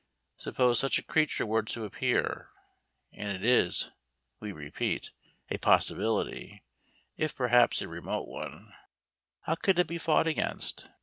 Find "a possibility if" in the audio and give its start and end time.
5.51-7.35